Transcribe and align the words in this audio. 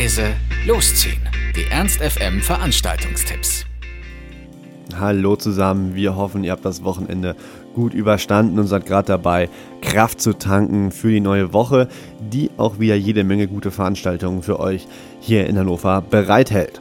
leise, 0.00 0.32
losziehen. 0.66 1.20
Die 1.54 1.70
Ernst 1.70 2.00
FM 2.00 2.40
Veranstaltungstipps. 2.40 3.66
Hallo 4.98 5.36
zusammen, 5.36 5.94
wir 5.94 6.16
hoffen, 6.16 6.42
ihr 6.42 6.52
habt 6.52 6.64
das 6.64 6.82
Wochenende 6.84 7.36
gut 7.74 7.92
überstanden 7.92 8.58
und 8.58 8.66
seid 8.66 8.86
gerade 8.86 9.08
dabei, 9.08 9.50
Kraft 9.82 10.22
zu 10.22 10.32
tanken 10.32 10.90
für 10.90 11.10
die 11.10 11.20
neue 11.20 11.52
Woche, 11.52 11.88
die 12.18 12.50
auch 12.56 12.78
wieder 12.78 12.94
jede 12.94 13.24
Menge 13.24 13.46
gute 13.46 13.70
Veranstaltungen 13.70 14.42
für 14.42 14.58
euch 14.58 14.88
hier 15.20 15.46
in 15.46 15.58
Hannover 15.58 16.00
bereithält. 16.00 16.80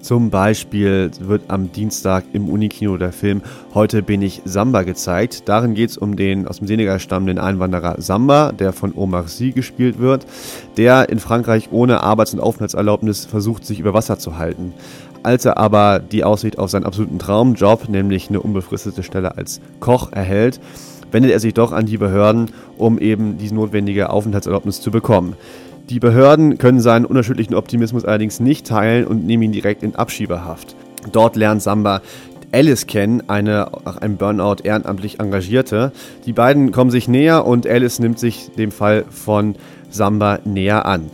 Zum 0.00 0.30
Beispiel 0.30 1.10
wird 1.20 1.42
am 1.48 1.72
Dienstag 1.72 2.24
im 2.32 2.48
Unikino 2.48 2.96
der 2.96 3.12
Film 3.12 3.42
Heute 3.74 4.02
bin 4.02 4.22
ich 4.22 4.40
Samba 4.46 4.82
gezeigt. 4.82 5.48
Darin 5.48 5.74
geht 5.74 5.90
es 5.90 5.98
um 5.98 6.16
den 6.16 6.48
aus 6.48 6.58
dem 6.58 6.66
Senegal 6.66 6.98
stammenden 7.00 7.38
Einwanderer 7.38 8.00
Samba, 8.00 8.52
der 8.52 8.72
von 8.72 8.94
Omar 8.96 9.28
Sy 9.28 9.52
gespielt 9.52 9.98
wird, 9.98 10.26
der 10.78 11.10
in 11.10 11.18
Frankreich 11.18 11.68
ohne 11.70 12.02
Arbeits- 12.02 12.32
und 12.32 12.40
Aufenthaltserlaubnis 12.40 13.26
versucht, 13.26 13.66
sich 13.66 13.78
über 13.78 13.92
Wasser 13.92 14.18
zu 14.18 14.38
halten. 14.38 14.72
Als 15.22 15.44
er 15.44 15.58
aber 15.58 15.98
die 15.98 16.24
Aussicht 16.24 16.58
auf 16.58 16.70
seinen 16.70 16.86
absoluten 16.86 17.18
Traumjob, 17.18 17.90
nämlich 17.90 18.30
eine 18.30 18.40
unbefristete 18.40 19.02
Stelle 19.02 19.36
als 19.36 19.60
Koch, 19.80 20.12
erhält, 20.12 20.60
wendet 21.12 21.32
er 21.32 21.40
sich 21.40 21.52
doch 21.52 21.72
an 21.72 21.84
die 21.84 21.98
Behörden, 21.98 22.50
um 22.78 22.98
eben 22.98 23.36
diese 23.36 23.54
notwendige 23.54 24.10
Aufenthaltserlaubnis 24.10 24.80
zu 24.80 24.90
bekommen. 24.90 25.34
Die 25.90 25.98
Behörden 25.98 26.56
können 26.56 26.80
seinen 26.80 27.04
unerschütterlichen 27.04 27.56
Optimismus 27.56 28.04
allerdings 28.04 28.38
nicht 28.38 28.64
teilen 28.64 29.08
und 29.08 29.26
nehmen 29.26 29.42
ihn 29.42 29.52
direkt 29.52 29.82
in 29.82 29.96
Abschiebehaft. 29.96 30.76
Dort 31.10 31.34
lernt 31.34 31.62
Samba 31.62 32.00
Alice 32.52 32.86
kennen, 32.86 33.24
eine 33.28 33.72
nach 33.84 33.96
einem 33.96 34.16
Burnout 34.16 34.62
ehrenamtlich 34.62 35.18
Engagierte. 35.18 35.90
Die 36.26 36.32
beiden 36.32 36.70
kommen 36.70 36.92
sich 36.92 37.08
näher 37.08 37.44
und 37.44 37.66
Alice 37.66 37.98
nimmt 37.98 38.20
sich 38.20 38.52
dem 38.56 38.70
Fall 38.70 39.04
von 39.10 39.56
Samba 39.90 40.38
näher 40.44 40.86
an. 40.86 41.10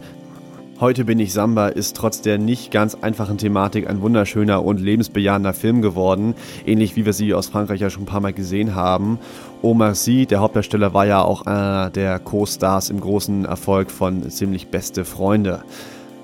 Heute 0.78 1.06
bin 1.06 1.18
ich 1.18 1.32
Samba 1.32 1.68
ist 1.68 1.96
trotz 1.96 2.20
der 2.20 2.36
nicht 2.36 2.70
ganz 2.70 2.94
einfachen 2.96 3.38
Thematik 3.38 3.88
ein 3.88 4.02
wunderschöner 4.02 4.62
und 4.62 4.78
lebensbejahender 4.78 5.54
Film 5.54 5.80
geworden, 5.80 6.34
ähnlich 6.66 6.96
wie 6.96 7.06
wir 7.06 7.14
sie 7.14 7.32
aus 7.32 7.46
Frankreich 7.46 7.80
ja 7.80 7.88
schon 7.88 8.02
ein 8.02 8.06
paar 8.06 8.20
Mal 8.20 8.34
gesehen 8.34 8.74
haben. 8.74 9.18
Omar 9.62 9.94
Sy, 9.94 10.26
der 10.26 10.40
Hauptdarsteller, 10.40 10.92
war 10.92 11.06
ja 11.06 11.22
auch 11.22 11.46
einer 11.46 11.88
der 11.88 12.18
Co-Stars 12.18 12.90
im 12.90 13.00
großen 13.00 13.46
Erfolg 13.46 13.90
von 13.90 14.28
Ziemlich 14.28 14.68
Beste 14.68 15.06
Freunde. 15.06 15.62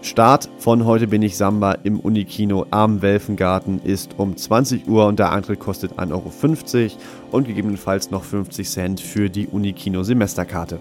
Start 0.02 0.50
von 0.58 0.84
Heute 0.84 1.06
bin 1.06 1.22
ich 1.22 1.38
Samba 1.38 1.72
im 1.84 1.98
Unikino 1.98 2.66
am 2.70 3.00
Welfengarten 3.00 3.80
ist 3.82 4.16
um 4.18 4.36
20 4.36 4.86
Uhr 4.86 5.06
und 5.06 5.18
der 5.18 5.32
Eintritt 5.32 5.60
kostet 5.60 5.92
1,50 5.92 6.10
Euro 6.12 6.90
und 7.30 7.46
gegebenenfalls 7.46 8.10
noch 8.10 8.24
50 8.24 8.68
Cent 8.68 9.00
für 9.00 9.30
die 9.30 9.46
Unikino 9.46 10.02
Semesterkarte. 10.02 10.78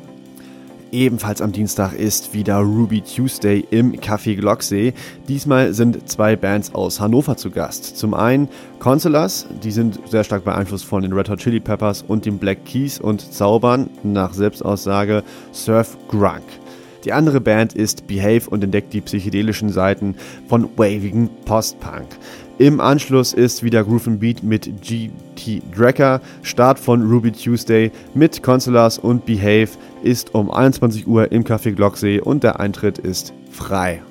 Ebenfalls 0.92 1.42
am 1.42 1.54
Dienstag 1.54 1.94
ist 1.94 2.34
wieder 2.34 2.58
Ruby 2.58 3.02
Tuesday 3.02 3.66
im 3.72 3.94
Café 3.94 4.36
Glocksee. 4.36 4.94
Diesmal 5.30 5.74
sind 5.74 6.10
zwei 6.10 6.36
Bands 6.36 6.76
aus 6.76 7.00
Hannover 7.00 7.38
zu 7.38 7.50
Gast. 7.50 7.98
Zum 7.98 8.14
einen 8.14 8.50
Consulas, 8.80 9.48
die 9.64 9.72
sind 9.72 10.02
sehr 10.10 10.26
stark 10.26 10.44
beeinflusst 10.44 10.84
von 10.84 11.02
den 11.02 11.14
Red 11.14 11.30
Hot 11.30 11.40
Chili 11.40 11.62
Peppers 11.62 12.04
und 12.06 12.26
den 12.26 12.38
Black 12.38 12.66
Keys 12.66 13.00
und 13.00 13.22
zaubern 13.34 13.90
nach 14.04 14.34
Selbstaussage 14.34 15.24
Surf 15.54 15.98
Grunk. 16.10 16.44
Die 17.04 17.14
andere 17.14 17.42
Band 17.42 17.74
ist 17.74 18.08
Behave 18.08 18.50
und 18.50 18.64
entdeckt 18.64 18.94
die 18.94 19.02
psychedelischen 19.02 19.70
Seiten 19.70 20.16
von 20.48 20.70
wavigen 20.78 21.30
Postpunk. 21.46 22.08
Im 22.58 22.80
Anschluss 22.80 23.34
ist 23.34 23.64
wieder 23.64 23.84
Groove 23.84 24.20
Beat 24.20 24.44
mit 24.44 24.70
GT 24.82 25.64
Drecker. 25.76 26.22
Start 26.44 26.78
von 26.78 27.02
Ruby 27.10 27.32
Tuesday 27.32 27.92
mit 28.14 28.44
Consulas 28.44 29.00
und 29.00 29.26
Behave 29.26 29.70
ist 30.04 30.36
um 30.36 30.52
21 30.52 31.08
Uhr 31.08 31.32
im 31.32 31.44
Café 31.44 31.72
Glocksee 31.72 32.20
und 32.20 32.44
der 32.44 32.60
Eintritt 32.60 33.00
ist 33.00 33.34
frei. 33.50 34.02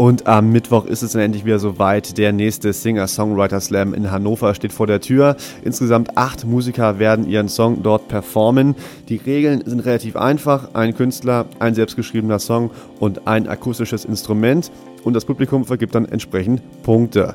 Und 0.00 0.26
am 0.26 0.50
Mittwoch 0.50 0.86
ist 0.86 1.02
es 1.02 1.12
dann 1.12 1.20
endlich 1.20 1.44
wieder 1.44 1.58
soweit. 1.58 2.16
Der 2.16 2.32
nächste 2.32 2.72
Singer-Songwriter-Slam 2.72 3.92
in 3.92 4.10
Hannover 4.10 4.54
steht 4.54 4.72
vor 4.72 4.86
der 4.86 5.02
Tür. 5.02 5.36
Insgesamt 5.62 6.16
acht 6.16 6.46
Musiker 6.46 6.98
werden 6.98 7.28
ihren 7.28 7.50
Song 7.50 7.82
dort 7.82 8.08
performen. 8.08 8.76
Die 9.10 9.16
Regeln 9.16 9.62
sind 9.66 9.80
relativ 9.80 10.16
einfach. 10.16 10.70
Ein 10.72 10.94
Künstler, 10.94 11.44
ein 11.58 11.74
selbstgeschriebener 11.74 12.38
Song 12.38 12.70
und 12.98 13.26
ein 13.26 13.46
akustisches 13.46 14.06
Instrument. 14.06 14.72
Und 15.04 15.12
das 15.12 15.26
Publikum 15.26 15.66
vergibt 15.66 15.94
dann 15.94 16.06
entsprechend 16.06 16.62
Punkte. 16.82 17.34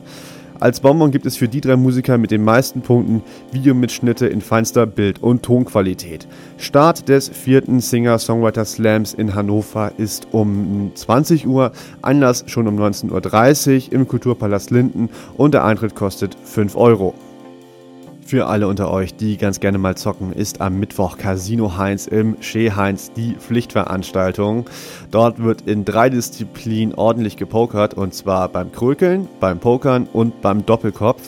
Als 0.59 0.79
Bonbon 0.79 1.11
gibt 1.11 1.25
es 1.25 1.35
für 1.35 1.49
die 1.49 1.59
drei 1.59 1.75
Musiker 1.75 2.17
mit 2.17 2.31
den 2.31 2.43
meisten 2.43 2.81
Punkten 2.81 3.23
Videomitschnitte 3.51 4.27
in 4.27 4.39
feinster 4.39 4.85
Bild- 4.85 5.21
und 5.21 5.43
Tonqualität. 5.43 6.27
Start 6.57 7.09
des 7.09 7.27
vierten 7.27 7.81
Singer-Songwriter-Slams 7.81 9.13
in 9.13 9.35
Hannover 9.35 9.91
ist 9.97 10.27
um 10.31 10.91
20 10.95 11.45
Uhr, 11.45 11.73
Anlass 12.01 12.45
schon 12.47 12.67
um 12.67 12.79
19.30 12.79 13.87
Uhr 13.87 13.93
im 13.93 14.07
Kulturpalast 14.07 14.71
Linden 14.71 15.09
und 15.35 15.53
der 15.53 15.65
Eintritt 15.65 15.93
kostet 15.93 16.37
5 16.45 16.77
Euro. 16.77 17.13
Für 18.27 18.47
alle 18.47 18.67
unter 18.67 18.89
euch, 18.89 19.15
die 19.15 19.37
ganz 19.37 19.59
gerne 19.59 19.77
mal 19.77 19.95
zocken, 19.95 20.33
ist 20.33 20.59
am 20.59 20.79
Mittwoch 20.79 21.19
Casino 21.19 21.77
Heinz 21.77 22.07
im 22.07 22.37
Schee 22.41 22.71
Heinz 22.71 23.11
die 23.11 23.35
Pflichtveranstaltung. 23.35 24.65
Dort 25.11 25.37
wird 25.37 25.61
in 25.67 25.85
drei 25.85 26.09
Disziplinen 26.09 26.95
ordentlich 26.95 27.37
gepokert 27.37 27.93
und 27.93 28.15
zwar 28.15 28.49
beim 28.49 28.71
Krökeln, 28.71 29.27
beim 29.39 29.59
Pokern 29.59 30.07
und 30.11 30.41
beim 30.41 30.65
Doppelkopf. 30.65 31.21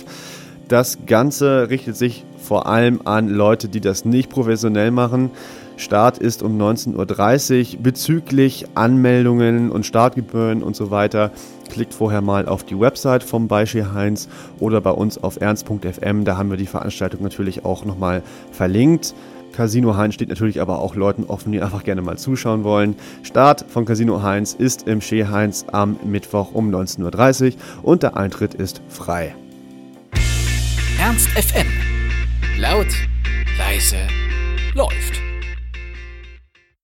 Das 0.70 0.98
Ganze 1.06 1.70
richtet 1.70 1.96
sich 1.98 2.26
vor 2.48 2.66
allem 2.66 3.02
an 3.04 3.28
Leute, 3.28 3.68
die 3.68 3.82
das 3.82 4.06
nicht 4.06 4.30
professionell 4.30 4.90
machen. 4.92 5.32
Start 5.76 6.18
ist 6.18 6.42
um 6.42 6.60
19.30 6.60 7.76
Uhr. 7.76 7.84
Bezüglich 7.84 8.66
Anmeldungen 8.74 9.70
und 9.70 9.86
Startgebühren 9.86 10.64
und 10.64 10.76
so 10.76 10.90
weiter, 10.90 11.32
klickt 11.70 11.94
vorher 11.94 12.22
mal 12.22 12.48
auf 12.48 12.64
die 12.64 12.80
Website 12.80 13.24
vom 13.24 13.48
Beispiel 13.48 13.92
Heinz 13.94 14.30
oder 14.60 14.82
bei 14.82 14.92
uns 14.92 15.22
auf 15.22 15.40
ernst.fm. 15.40 16.24
Da 16.24 16.38
haben 16.38 16.50
wir 16.50 16.58
die 16.58 16.66
Veranstaltung 16.66 17.22
natürlich 17.22 17.66
auch 17.66 17.86
nochmal 17.86 18.24
verlinkt. 18.52 19.14
Casino 19.54 19.98
Heinz 19.98 20.14
steht 20.14 20.30
natürlich 20.30 20.62
aber 20.62 20.80
auch 20.80 20.96
Leuten 20.96 21.26
offen, 21.26 21.52
die 21.52 21.62
einfach 21.62 21.84
gerne 21.84 22.02
mal 22.02 22.18
zuschauen 22.18 22.64
wollen. 22.64 22.96
Start 23.24 23.66
von 23.68 23.86
Casino 23.86 24.24
Heinz 24.24 24.54
ist 24.54 24.88
im 24.88 25.02
Schee 25.02 25.26
Heinz 25.26 25.66
am 25.72 25.98
Mittwoch 26.06 26.54
um 26.54 26.74
19.30 26.74 27.54
Uhr 27.54 27.54
und 27.84 28.04
der 28.04 28.18
Eintritt 28.18 28.54
ist 28.54 28.82
frei. 28.88 29.36
Ernst 31.00 31.30
FM. 31.30 31.87
Laut, 32.58 32.88
leise, 33.60 34.08
läuft. 34.74 35.27